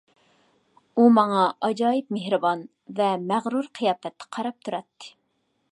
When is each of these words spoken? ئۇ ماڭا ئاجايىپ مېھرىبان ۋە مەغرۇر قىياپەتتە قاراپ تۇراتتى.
ئۇ 0.95 1.03
ماڭا 1.17 1.43
ئاجايىپ 1.67 2.09
مېھرىبان 2.17 2.65
ۋە 3.01 3.11
مەغرۇر 3.33 3.69
قىياپەتتە 3.81 4.31
قاراپ 4.39 4.63
تۇراتتى. 4.69 5.17